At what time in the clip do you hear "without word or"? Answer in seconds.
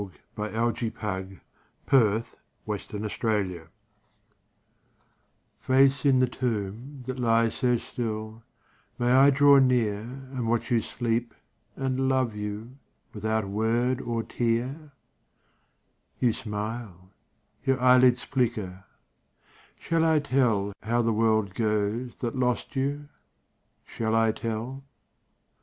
13.13-14.23